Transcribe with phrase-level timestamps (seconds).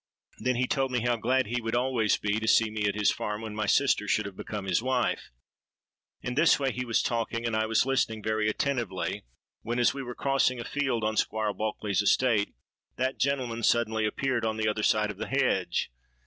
[0.39, 3.11] Then he told me how glad he would always be to see me at his
[3.11, 5.29] farm when my sister should have become his wife.
[6.23, 9.25] In this way he was talking, and I was listening very attentively,
[9.61, 12.55] when, as we were crossing a field on Squire Bulkeley's estate,
[12.95, 15.91] that gentleman suddenly appeared on the other side of the hedge.